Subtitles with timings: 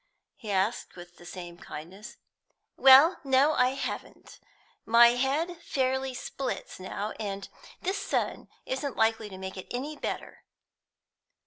[0.35, 2.17] he asked, with the same kindness.
[2.75, 4.39] "Well, no, I haven't.
[4.83, 7.47] My head fairly splits now, and
[7.83, 10.43] this sun isn't likely to make it any better."